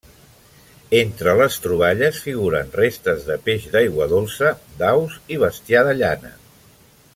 [0.99, 6.35] Entre les troballes, figuren restes de peix d'aigua dolça, d'aus i bestiar de llana.